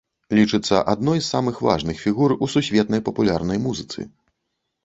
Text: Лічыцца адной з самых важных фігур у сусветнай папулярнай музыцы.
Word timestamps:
Лічыцца 0.37 0.79
адной 0.93 1.19
з 1.21 1.25
самых 1.33 1.59
важных 1.67 2.01
фігур 2.05 2.35
у 2.47 2.49
сусветнай 2.57 3.05
папулярнай 3.11 3.63
музыцы. 3.67 4.01